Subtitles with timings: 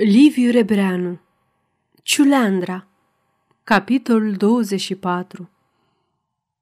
[0.00, 1.18] Liviu Rebreanu
[2.02, 2.86] Ciuleandra
[3.64, 5.50] Capitolul 24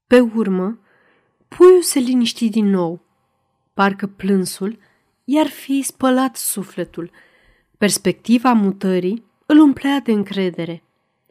[0.06, 0.78] Pe urmă,
[1.48, 3.00] puiul se liniști din nou.
[3.74, 4.78] Parcă plânsul
[5.24, 7.10] i-ar fi spălat sufletul.
[7.78, 10.82] Perspectiva mutării îl umplea de încredere.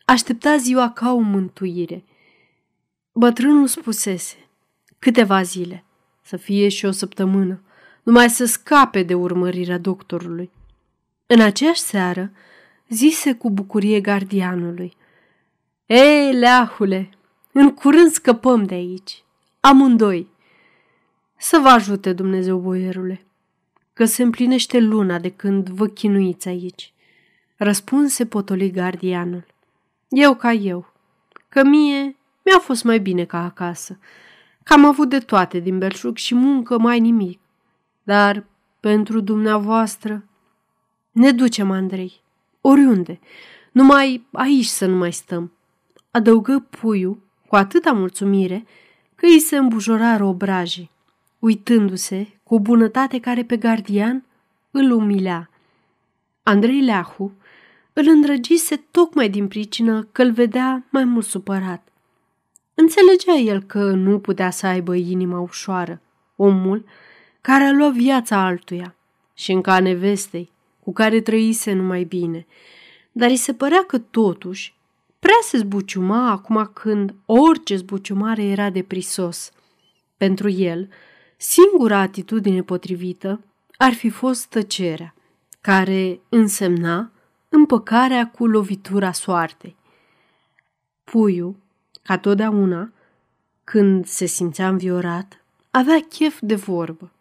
[0.06, 2.04] Aștepta ziua ca o mântuire.
[3.14, 4.50] Bătrânul spusese,
[5.00, 5.84] câteva zile,
[6.22, 7.62] să fie și o săptămână,
[8.04, 10.52] numai să scape de urmărirea doctorului.
[11.28, 12.32] În aceeași seară,
[12.90, 14.98] zise cu bucurie gardianului.
[15.86, 17.10] Ei, leahule,
[17.52, 19.24] în curând scăpăm de aici,
[19.60, 20.28] amândoi.
[21.38, 23.26] Să vă ajute Dumnezeu, boierule,
[23.94, 26.94] că se împlinește luna de când vă chinuiți aici.
[27.56, 29.46] Răspunse potoli gardianul.
[30.10, 30.94] Eu ca eu,
[31.50, 34.00] că mie mi-a fost mai bine ca acasă,
[34.64, 37.40] că am avut de toate din belșug și muncă mai nimic.
[38.04, 38.46] Dar
[38.80, 40.24] pentru dumneavoastră
[41.16, 42.22] ne ducem, Andrei,
[42.62, 43.20] oriunde,
[43.72, 45.52] numai aici să nu mai stăm.
[46.12, 48.66] Adăugă puiul cu atâta mulțumire
[49.16, 50.92] că îi se îmbujorară obrajii,
[51.40, 54.24] uitându-se cu o bunătate care pe gardian
[54.72, 55.50] îl umilea.
[56.44, 57.32] Andrei Leahu
[57.94, 61.88] îl îndrăgise tocmai din pricină că îl vedea mai mult supărat.
[62.74, 66.02] Înțelegea el că nu putea să aibă inima ușoară,
[66.36, 66.86] omul
[67.42, 68.96] care a luat viața altuia
[69.34, 70.54] și în ca nevestei,
[70.86, 72.46] cu care trăise numai bine,
[73.12, 74.76] dar îi se părea că totuși
[75.20, 79.52] prea se zbuciuma acum când orice zbuciumare era de prisos.
[80.18, 80.90] Pentru el,
[81.38, 83.44] singura atitudine potrivită
[83.78, 85.16] ar fi fost tăcerea,
[85.62, 87.12] care însemna
[87.50, 89.76] împăcarea cu lovitura soartei.
[91.04, 91.56] Puiul,
[92.04, 92.92] ca totdeauna,
[93.64, 97.12] când se simțea înviorat, avea chef de vorbă.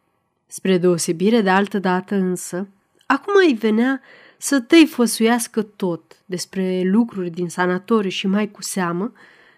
[0.47, 2.69] Spre deosebire de altă dată însă,
[3.07, 4.01] Acum îi venea
[4.39, 9.13] să tăi făsuiască tot despre lucruri din sanatoriu și mai cu seamă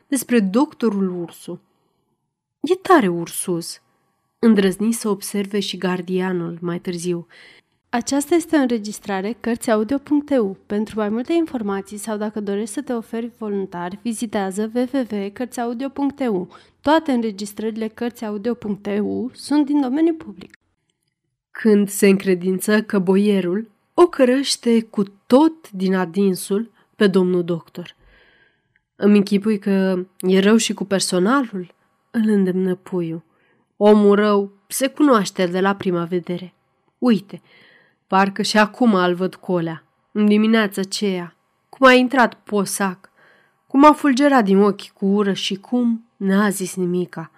[0.06, 1.60] despre doctorul Ursu.
[2.60, 3.80] E tare ursus,
[4.38, 7.26] îndrăzni să observe și gardianul mai târziu.
[7.88, 10.56] Aceasta este o înregistrare Cărțiaudio.eu.
[10.66, 16.48] Pentru mai multe informații sau dacă dorești să te oferi voluntar, vizitează www.cărțiaudio.eu.
[16.80, 20.55] Toate înregistrările Cărțiaudio.eu sunt din domeniu public
[21.60, 27.94] când se încredință că boierul o cărăște cu tot din adinsul pe domnul doctor.
[28.96, 31.74] Îmi închipui că e rău și cu personalul,
[32.10, 33.22] îl îndemnă puiul.
[33.76, 36.54] Omul rău se cunoaște de la prima vedere.
[36.98, 37.42] Uite,
[38.06, 41.36] parcă și acum îl văd colea, în dimineața aceea,
[41.68, 43.10] cum a intrat posac,
[43.66, 47.30] cum a fulgerat din ochi cu ură și cum n-a zis nimica.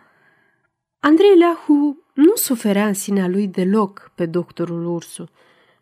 [1.00, 5.28] Andrei Leahu nu suferea în sinea lui deloc pe doctorul Ursu,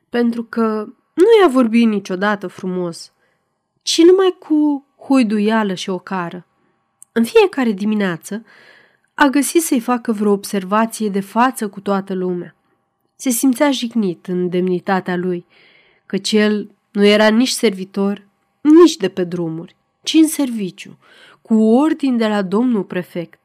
[0.08, 3.12] pentru că nu i-a vorbit niciodată frumos,
[3.82, 6.46] ci numai cu huiduială și ocară.
[7.12, 8.44] În fiecare dimineață
[9.14, 12.54] a găsit să-i facă vreo observație de față cu toată lumea.
[13.14, 15.46] Se simțea jignit în demnitatea lui,
[16.06, 18.26] căci el nu era nici servitor,
[18.60, 20.98] nici de pe drumuri, ci în serviciu,
[21.42, 23.40] cu ordin de la domnul prefect.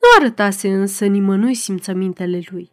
[0.00, 2.70] Nu arătase însă nimănui simțămintele lui,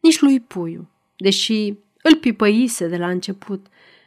[0.00, 3.66] nici lui Puiu, deși îl pipăise de la început,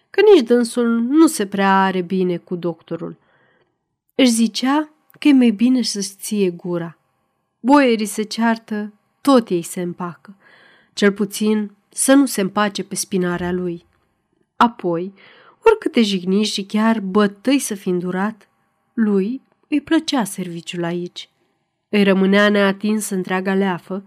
[0.09, 3.17] că nici dânsul nu se prea are bine cu doctorul.
[4.15, 4.89] Își zicea
[5.19, 6.97] că e mai bine să-ți ție gura.
[7.59, 10.35] Boierii se ceartă, tot ei se împacă.
[10.93, 13.85] Cel puțin să nu se împace pe spinarea lui.
[14.55, 15.13] Apoi,
[15.63, 18.49] oricâte jigni și chiar bătăi să fi îndurat,
[18.93, 21.29] lui îi plăcea serviciul aici.
[21.89, 24.03] Îi rămânea neatins întreaga leafă,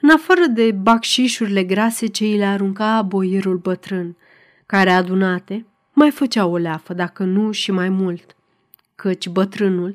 [0.00, 4.16] în afară de bacșișurile grase ce îi le arunca boierul bătrân,
[4.66, 8.36] care adunate mai făcea o leafă, dacă nu și mai mult.
[8.94, 9.94] Căci bătrânul,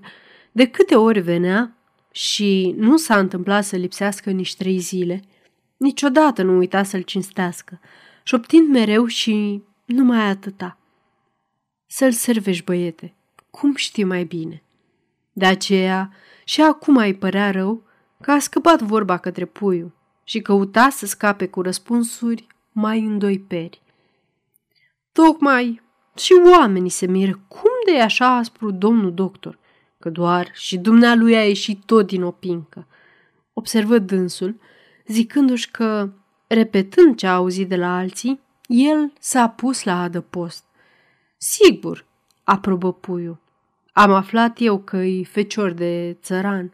[0.51, 1.75] de câte ori venea
[2.11, 5.21] și nu s-a întâmplat să lipsească nici trei zile,
[5.77, 7.79] niciodată nu uita să-l cinstească,
[8.23, 10.77] șoptind mereu și numai atâta.
[11.87, 13.13] Să-l servești, băiete,
[13.49, 14.63] cum știi mai bine.
[15.33, 16.11] De aceea,
[16.43, 17.83] și acum îi părea rău
[18.21, 19.91] că a scăpat vorba către puiul
[20.23, 23.81] și căuta să scape cu răspunsuri mai în doi peri.
[25.11, 25.81] Tocmai
[26.15, 29.57] și oamenii se miră cum de e așa aspru domnul doctor,
[29.99, 32.87] că doar și dumnealui a ieșit tot din opincă.
[33.53, 34.59] Observă dânsul,
[35.07, 36.09] zicându-și că,
[36.47, 40.63] repetând ce a auzit de la alții, el s-a pus la adăpost.
[41.37, 42.05] Sigur,
[42.43, 43.40] aprobă puiul.
[43.91, 46.73] Am aflat eu că-i fecior de țăran.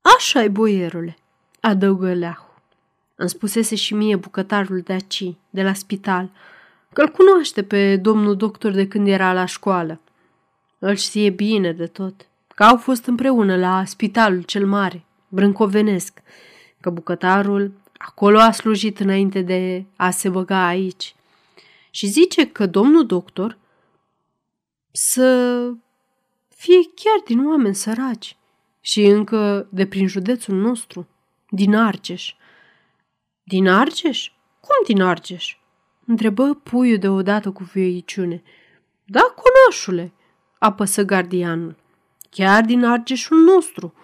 [0.00, 1.16] Așa-i, boierule,
[1.60, 2.62] adăugă Leahu.
[3.14, 6.30] Îmi spusese și mie bucătarul de aci, de la spital,
[6.92, 10.00] că îl cunoaște pe domnul doctor de când era la școală.
[10.78, 16.22] Îl știe bine de tot, că au fost împreună la spitalul cel mare, brâncovenesc,
[16.80, 21.14] că bucătarul acolo a slujit înainte de a se băga aici.
[21.90, 23.58] Și zice că domnul doctor
[24.90, 25.70] să
[26.56, 28.36] fie chiar din oameni săraci
[28.80, 31.08] și încă de prin județul nostru,
[31.50, 32.34] din Argeș.
[33.42, 34.30] Din Argeș?
[34.60, 35.56] Cum din Argeș?
[36.06, 38.42] Întrebă puiul deodată cu vioiciune.
[39.04, 40.12] Da, conașule,
[40.58, 41.76] apăsă gardianul.
[42.30, 43.94] Chiar din Argeșul nostru,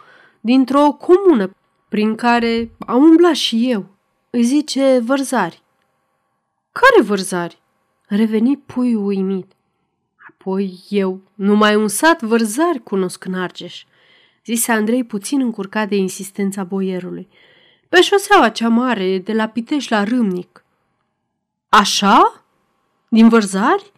[0.41, 1.57] dintr-o comună
[1.89, 3.87] prin care am umblat și eu.
[4.31, 5.63] Îi zice vărzari.
[6.73, 7.59] Care vărzari?
[8.07, 9.53] Reveni puiul uimit.
[10.43, 13.85] Apoi eu, numai un sat vărzari cunosc în Argeș,
[14.45, 17.29] zise Andrei puțin încurcat de insistența boierului.
[17.89, 20.65] Pe șoseaua cea mare, de la Piteș la Râmnic.
[21.69, 22.45] Așa?
[23.09, 23.93] Din vărzari?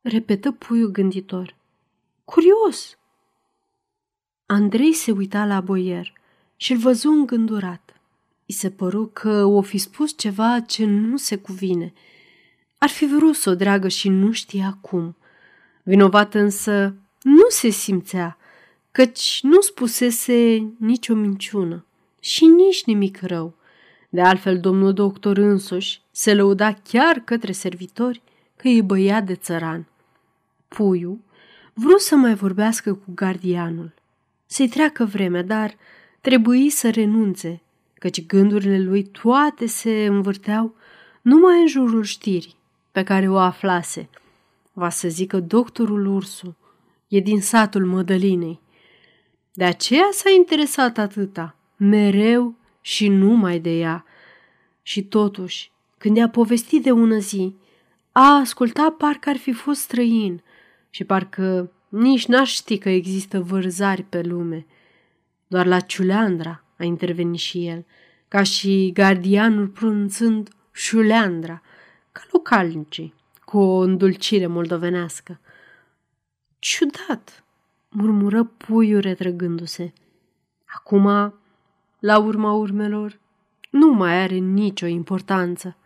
[0.00, 1.54] Repetă puiul gânditor.
[2.24, 2.98] Curios!
[4.46, 6.12] Andrei se uita la boier
[6.56, 8.00] și îl văzu îngândurat.
[8.46, 11.92] I se păru că o fi spus ceva ce nu se cuvine.
[12.82, 15.16] Ar fi vrut să o dragă și nu știa cum.
[15.82, 18.36] Vinovat însă nu se simțea,
[18.92, 21.84] căci nu spusese nicio minciună
[22.20, 23.54] și nici nimic rău.
[24.08, 28.22] De altfel, domnul doctor însuși se lăuda chiar către servitori
[28.56, 29.86] că e băiat de țăran.
[30.68, 31.18] Puiul
[31.72, 33.94] vrut să mai vorbească cu gardianul,
[34.46, 35.76] să-i treacă vremea, dar
[36.20, 37.62] trebuie să renunțe,
[37.94, 40.74] căci gândurile lui toate se învârteau
[41.20, 42.60] numai în jurul știrii
[42.92, 44.08] pe care o aflase.
[44.72, 46.56] Va să zică doctorul Ursu,
[47.08, 48.60] e din satul Mădălinei.
[49.52, 54.04] De aceea s-a interesat atâta, mereu și numai de ea.
[54.82, 57.54] Și totuși, când i-a povestit de ună zi,
[58.12, 60.42] a ascultat parcă ar fi fost străin
[60.90, 64.66] și parcă nici n-aș ști că există vărzari pe lume.
[65.46, 67.84] Doar la Ciuleandra a intervenit și el,
[68.28, 71.62] ca și gardianul pronunțând Șuleandra,
[72.12, 73.14] ca localnicii,
[73.44, 75.40] cu o îndulcire moldovenească.
[76.58, 77.44] Ciudat,
[77.88, 79.92] murmură puiul retrăgându-se.
[80.64, 81.34] Acum,
[81.98, 83.18] la urma urmelor,
[83.70, 85.76] nu mai are nicio importanță.